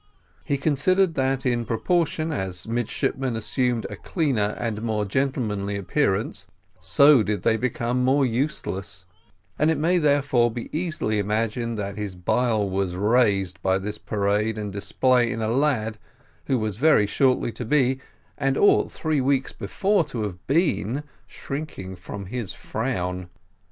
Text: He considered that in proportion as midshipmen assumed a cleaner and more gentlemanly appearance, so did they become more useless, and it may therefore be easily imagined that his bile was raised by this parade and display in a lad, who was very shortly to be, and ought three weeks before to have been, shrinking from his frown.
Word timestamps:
He 0.43 0.57
considered 0.57 1.13
that 1.13 1.45
in 1.45 1.63
proportion 1.63 2.31
as 2.31 2.67
midshipmen 2.67 3.35
assumed 3.35 3.85
a 3.87 3.95
cleaner 3.95 4.55
and 4.57 4.81
more 4.81 5.05
gentlemanly 5.05 5.75
appearance, 5.75 6.47
so 6.79 7.21
did 7.21 7.43
they 7.43 7.55
become 7.55 8.03
more 8.03 8.25
useless, 8.25 9.05
and 9.59 9.69
it 9.69 9.77
may 9.77 9.99
therefore 9.99 10.49
be 10.49 10.75
easily 10.75 11.19
imagined 11.19 11.77
that 11.77 11.97
his 11.97 12.15
bile 12.15 12.67
was 12.67 12.95
raised 12.95 13.61
by 13.61 13.77
this 13.77 13.99
parade 13.99 14.57
and 14.57 14.73
display 14.73 15.31
in 15.31 15.39
a 15.39 15.49
lad, 15.49 15.99
who 16.47 16.57
was 16.57 16.77
very 16.77 17.05
shortly 17.05 17.51
to 17.51 17.63
be, 17.63 17.99
and 18.39 18.57
ought 18.57 18.91
three 18.91 19.21
weeks 19.21 19.51
before 19.53 20.03
to 20.05 20.23
have 20.23 20.47
been, 20.47 21.03
shrinking 21.27 21.95
from 21.95 22.25
his 22.25 22.53
frown. 22.53 23.29